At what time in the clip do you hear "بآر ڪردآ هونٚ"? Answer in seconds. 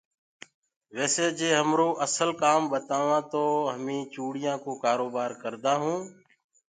5.15-6.05